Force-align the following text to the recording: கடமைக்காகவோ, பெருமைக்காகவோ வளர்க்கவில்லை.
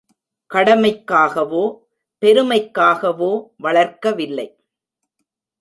கடமைக்காகவோ, 0.53 1.79
பெருமைக்காகவோ 2.21 3.31
வளர்க்கவில்லை. 3.57 4.47